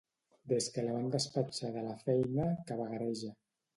Des 0.53 0.69
que 0.77 0.83
la 0.85 0.95
van 0.95 1.11
despatxar 1.15 1.71
de 1.75 1.85
la 1.91 1.95
feina 2.07 2.49
que 2.71 2.79
vagareja. 2.81 3.35